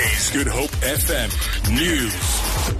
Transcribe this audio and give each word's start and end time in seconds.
Good 0.00 0.46
Hope 0.46 0.70
FM 0.80 1.28
News. 1.76 2.74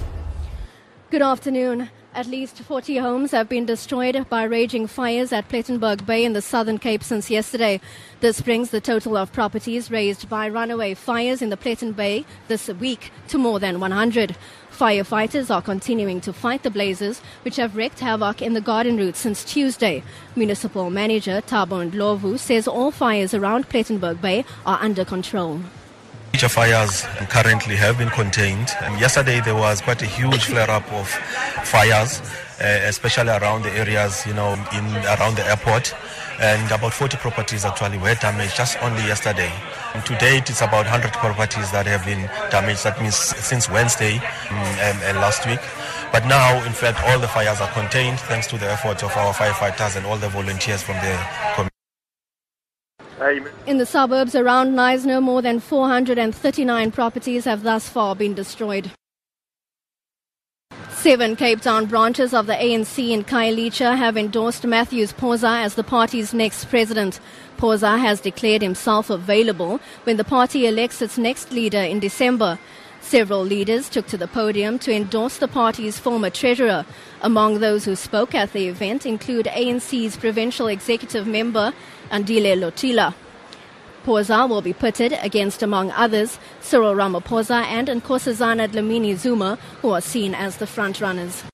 Good 1.11 1.21
afternoon. 1.21 1.91
At 2.15 2.25
least 2.25 2.57
40 2.57 2.97
homes 2.97 3.29
have 3.29 3.47
been 3.47 3.67
destroyed 3.67 4.27
by 4.27 4.45
raging 4.45 4.87
fires 4.87 5.31
at 5.31 5.47
Plettenberg 5.47 6.03
Bay 6.03 6.25
in 6.25 6.33
the 6.33 6.41
Southern 6.41 6.79
Cape 6.79 7.03
since 7.03 7.29
yesterday. 7.29 7.79
This 8.21 8.41
brings 8.41 8.71
the 8.71 8.81
total 8.81 9.15
of 9.15 9.31
properties 9.31 9.91
razed 9.91 10.29
by 10.29 10.49
runaway 10.49 10.95
fires 10.95 11.43
in 11.43 11.51
the 11.51 11.57
Plettenberg 11.57 11.95
Bay 11.95 12.25
this 12.47 12.69
week 12.69 13.11
to 13.27 13.37
more 13.37 13.59
than 13.59 13.79
100. 13.79 14.35
Firefighters 14.71 15.53
are 15.53 15.61
continuing 15.61 16.21
to 16.21 16.33
fight 16.33 16.63
the 16.63 16.71
blazes, 16.71 17.21
which 17.43 17.57
have 17.57 17.75
wreaked 17.75 17.99
havoc 17.99 18.41
in 18.41 18.53
the 18.53 18.61
garden 18.61 18.97
route 18.97 19.15
since 19.15 19.43
Tuesday. 19.43 20.01
Municipal 20.35 20.89
Manager 20.89 21.39
Thabo 21.41 21.87
Ndlovu 21.91 22.39
says 22.39 22.67
all 22.67 22.89
fires 22.89 23.35
around 23.35 23.69
Plettenberg 23.69 24.19
Bay 24.19 24.43
are 24.65 24.79
under 24.81 25.05
control. 25.05 25.61
Major 26.41 26.53
fires 26.55 27.03
currently 27.29 27.75
have 27.75 27.99
been 27.99 28.09
contained. 28.09 28.69
Yesterday 28.97 29.41
there 29.41 29.53
was 29.53 29.79
quite 29.79 30.01
a 30.01 30.07
huge 30.07 30.45
flare-up 30.45 30.91
of 30.91 31.07
fires, 31.69 32.19
uh, 32.59 32.81
especially 32.89 33.29
around 33.29 33.61
the 33.61 33.69
areas, 33.73 34.25
you 34.25 34.33
know, 34.33 34.53
in 34.73 34.85
around 35.05 35.37
the 35.37 35.45
airport. 35.45 35.93
And 36.39 36.65
about 36.71 36.95
40 36.95 37.17
properties 37.17 37.63
actually 37.63 37.99
were 37.99 38.15
damaged 38.15 38.55
just 38.55 38.81
only 38.81 39.03
yesterday. 39.03 39.53
And 39.93 40.03
to 40.03 40.17
date, 40.17 40.49
it's 40.49 40.61
about 40.61 40.89
100 40.89 41.13
properties 41.13 41.69
that 41.73 41.85
have 41.85 42.03
been 42.05 42.25
damaged. 42.49 42.85
That 42.85 42.99
means 42.99 43.17
since 43.17 43.69
Wednesday 43.69 44.17
um, 44.49 44.57
and, 44.81 44.97
and 45.03 45.17
last 45.19 45.45
week. 45.45 45.61
But 46.11 46.25
now, 46.25 46.57
in 46.65 46.73
fact, 46.73 47.03
all 47.05 47.19
the 47.19 47.27
fires 47.27 47.61
are 47.61 47.71
contained 47.73 48.19
thanks 48.21 48.47
to 48.47 48.57
the 48.57 48.65
efforts 48.65 49.03
of 49.03 49.11
our 49.15 49.31
firefighters 49.31 49.95
and 49.95 50.07
all 50.07 50.17
the 50.17 50.29
volunteers 50.29 50.81
from 50.81 50.95
the 51.05 51.13
community. 51.53 51.70
In 53.67 53.77
the 53.77 53.85
suburbs 53.85 54.33
around 54.33 54.73
Knysna, 54.73 55.21
more 55.21 55.43
than 55.43 55.59
439 55.59 56.91
properties 56.91 57.45
have 57.45 57.61
thus 57.61 57.87
far 57.87 58.15
been 58.15 58.33
destroyed. 58.33 58.89
Seven 60.89 61.35
Cape 61.35 61.61
Town 61.61 61.85
branches 61.85 62.33
of 62.33 62.47
the 62.47 62.53
ANC 62.53 63.11
in 63.11 63.23
Khayelitsha 63.23 63.95
have 63.95 64.17
endorsed 64.17 64.65
Matthews 64.65 65.11
Phosa 65.11 65.47
as 65.47 65.75
the 65.75 65.83
party's 65.83 66.33
next 66.33 66.65
president. 66.65 67.19
Phosa 67.57 67.99
has 67.99 68.21
declared 68.21 68.63
himself 68.63 69.11
available 69.11 69.79
when 70.03 70.17
the 70.17 70.23
party 70.23 70.65
elects 70.65 71.01
its 71.01 71.19
next 71.19 71.51
leader 71.51 71.81
in 71.81 71.99
December. 71.99 72.57
Several 73.01 73.43
leaders 73.43 73.89
took 73.89 74.07
to 74.07 74.17
the 74.17 74.27
podium 74.27 74.79
to 74.79 74.93
endorse 74.93 75.37
the 75.37 75.47
party's 75.47 75.99
former 75.99 76.29
treasurer. 76.29 76.85
Among 77.21 77.59
those 77.59 77.83
who 77.83 77.95
spoke 77.95 78.33
at 78.33 78.53
the 78.53 78.67
event 78.67 79.05
include 79.05 79.47
ANC's 79.47 80.15
provincial 80.15 80.67
executive 80.67 81.27
member 81.27 81.73
Andile 82.09 82.55
Lotila. 82.57 83.13
Phosa 84.05 84.47
will 84.47 84.61
be 84.61 84.73
pitted 84.73 85.13
against, 85.21 85.61
among 85.61 85.91
others, 85.91 86.39
Cyril 86.59 86.95
Ramaphosa 86.95 87.63
and 87.65 87.87
Nkosazana 87.87 88.67
Dlamini 88.67 89.15
Zuma, 89.15 89.57
who 89.81 89.89
are 89.91 90.01
seen 90.01 90.33
as 90.33 90.57
the 90.57 90.65
frontrunners. 90.65 91.50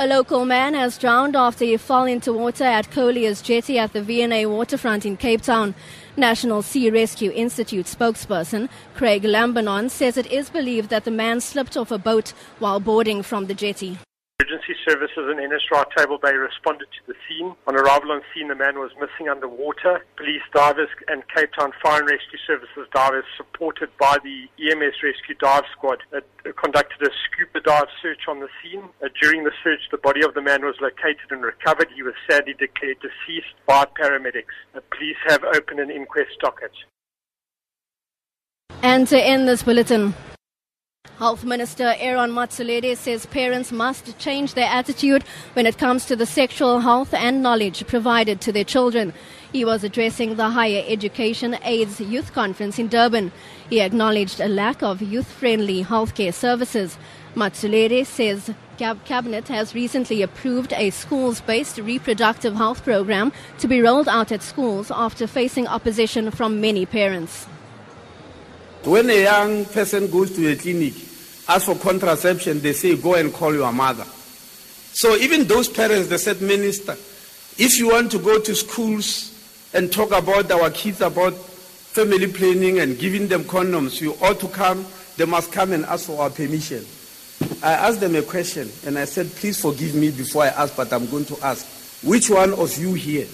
A 0.00 0.06
local 0.06 0.44
man 0.44 0.74
has 0.74 0.96
drowned 0.96 1.34
after 1.34 1.64
he 1.64 1.76
fell 1.76 2.04
into 2.04 2.32
water 2.32 2.62
at 2.62 2.88
Collier's 2.92 3.42
jetty 3.42 3.80
at 3.80 3.92
the 3.92 4.00
V&A 4.00 4.46
waterfront 4.46 5.04
in 5.04 5.16
Cape 5.16 5.42
Town. 5.42 5.74
National 6.16 6.62
Sea 6.62 6.88
Rescue 6.88 7.32
Institute 7.32 7.86
spokesperson 7.86 8.68
Craig 8.94 9.24
Lambinon 9.24 9.90
says 9.90 10.16
it 10.16 10.30
is 10.30 10.50
believed 10.50 10.90
that 10.90 11.04
the 11.04 11.10
man 11.10 11.40
slipped 11.40 11.76
off 11.76 11.90
a 11.90 11.98
boat 11.98 12.32
while 12.60 12.78
boarding 12.78 13.24
from 13.24 13.46
the 13.46 13.54
jetty. 13.54 13.98
Services 14.86 15.30
in 15.30 15.38
NSRI 15.38 15.84
Table 15.96 16.18
Bay 16.18 16.34
responded 16.34 16.88
to 16.92 17.02
the 17.06 17.14
scene. 17.26 17.54
On 17.66 17.76
arrival 17.76 18.12
on 18.12 18.22
scene, 18.34 18.48
the 18.48 18.54
man 18.54 18.78
was 18.78 18.90
missing 19.00 19.28
underwater. 19.28 20.04
Police 20.16 20.42
divers 20.52 20.88
and 21.08 21.22
Cape 21.34 21.50
Town 21.58 21.72
Fire 21.82 22.00
and 22.00 22.10
Rescue 22.10 22.38
Services 22.46 22.86
divers, 22.94 23.24
supported 23.36 23.90
by 23.98 24.18
the 24.22 24.48
EMS 24.60 25.02
Rescue 25.02 25.34
Dive 25.40 25.64
Squad, 25.72 25.98
uh, 26.14 26.20
conducted 26.60 27.00
a 27.02 27.10
scuba 27.26 27.60
dive 27.60 27.88
search 28.02 28.28
on 28.28 28.40
the 28.40 28.48
scene. 28.62 28.84
Uh, 29.02 29.08
during 29.20 29.44
the 29.44 29.52
search, 29.62 29.80
the 29.90 29.98
body 29.98 30.22
of 30.22 30.34
the 30.34 30.42
man 30.42 30.64
was 30.64 30.76
located 30.80 31.30
and 31.30 31.42
recovered. 31.42 31.88
He 31.94 32.02
was 32.02 32.14
sadly 32.28 32.54
declared 32.58 32.98
deceased 33.00 33.54
by 33.66 33.86
paramedics. 34.00 34.56
The 34.74 34.82
police 34.94 35.16
have 35.28 35.44
opened 35.44 35.80
an 35.80 35.90
inquest 35.90 36.38
docket. 36.40 36.72
And 38.82 39.08
to 39.08 39.18
end 39.18 39.48
this 39.48 39.62
bulletin, 39.62 40.14
Health 41.18 41.42
Minister 41.42 41.96
Aaron 41.98 42.30
Motsoaledi 42.30 42.96
says 42.96 43.26
parents 43.26 43.72
must 43.72 44.16
change 44.20 44.54
their 44.54 44.70
attitude 44.70 45.24
when 45.54 45.66
it 45.66 45.76
comes 45.76 46.04
to 46.04 46.14
the 46.14 46.24
sexual 46.24 46.78
health 46.78 47.12
and 47.12 47.42
knowledge 47.42 47.84
provided 47.88 48.40
to 48.40 48.52
their 48.52 48.62
children. 48.62 49.12
He 49.50 49.64
was 49.64 49.82
addressing 49.82 50.36
the 50.36 50.50
Higher 50.50 50.84
Education 50.86 51.56
AIDS 51.64 52.00
Youth 52.00 52.32
Conference 52.32 52.78
in 52.78 52.86
Durban. 52.86 53.32
He 53.68 53.80
acknowledged 53.80 54.38
a 54.38 54.46
lack 54.46 54.80
of 54.80 55.02
youth-friendly 55.02 55.82
healthcare 55.82 56.32
services. 56.32 56.96
Motsoaledi 57.34 58.06
says 58.06 58.54
Cabinet 58.76 59.48
has 59.48 59.74
recently 59.74 60.22
approved 60.22 60.72
a 60.74 60.90
schools-based 60.90 61.78
reproductive 61.78 62.54
health 62.54 62.84
program 62.84 63.32
to 63.58 63.66
be 63.66 63.82
rolled 63.82 64.06
out 64.06 64.30
at 64.30 64.44
schools 64.44 64.92
after 64.92 65.26
facing 65.26 65.66
opposition 65.66 66.30
from 66.30 66.60
many 66.60 66.86
parents. 66.86 67.46
When 68.84 69.10
a 69.10 69.24
young 69.24 69.64
person 69.64 70.08
goes 70.08 70.30
to 70.36 70.46
a 70.52 70.54
clinic, 70.54 70.94
ask 71.48 71.66
for 71.66 71.76
contraception, 71.76 72.60
they 72.60 72.72
say, 72.72 72.96
go 72.96 73.14
and 73.14 73.32
call 73.32 73.54
your 73.54 73.72
mother. 73.72 74.04
So 74.92 75.16
even 75.16 75.46
those 75.46 75.68
parents, 75.68 76.08
they 76.08 76.18
said, 76.18 76.42
Minister, 76.42 76.92
if 76.92 77.78
you 77.78 77.88
want 77.88 78.10
to 78.12 78.18
go 78.18 78.38
to 78.40 78.54
schools 78.54 79.34
and 79.72 79.92
talk 79.92 80.12
about 80.12 80.50
our 80.50 80.70
kids, 80.70 81.00
about 81.00 81.34
family 81.34 82.30
planning 82.30 82.78
and 82.80 82.98
giving 82.98 83.28
them 83.28 83.44
condoms, 83.44 84.00
you 84.00 84.14
ought 84.22 84.40
to 84.40 84.48
come, 84.48 84.86
they 85.16 85.24
must 85.24 85.50
come 85.50 85.72
and 85.72 85.84
ask 85.86 86.06
for 86.06 86.22
our 86.22 86.30
permission. 86.30 86.84
I 87.62 87.72
asked 87.72 88.00
them 88.00 88.14
a 88.14 88.22
question 88.22 88.70
and 88.86 88.98
I 88.98 89.04
said, 89.04 89.28
please 89.28 89.60
forgive 89.60 89.94
me 89.94 90.10
before 90.10 90.44
I 90.44 90.48
ask, 90.48 90.76
but 90.76 90.92
I'm 90.92 91.08
going 91.10 91.24
to 91.26 91.38
ask. 91.42 91.66
Which 92.04 92.30
one 92.30 92.52
of 92.52 92.76
you 92.78 92.94
here, 92.94 93.26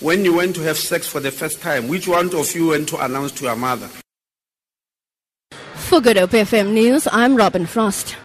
when 0.00 0.24
you 0.24 0.34
went 0.34 0.54
to 0.56 0.62
have 0.62 0.78
sex 0.78 1.06
for 1.06 1.20
the 1.20 1.30
first 1.30 1.60
time, 1.60 1.88
which 1.88 2.08
one 2.08 2.34
of 2.34 2.54
you 2.54 2.68
went 2.68 2.88
to 2.90 3.04
announce 3.04 3.32
to 3.32 3.44
your 3.44 3.56
mother? 3.56 3.88
For 5.92 6.00
Good 6.00 6.16
Hope 6.16 6.30
FM 6.30 6.72
News, 6.72 7.06
I'm 7.12 7.36
Robin 7.36 7.66
Frost. 7.66 8.16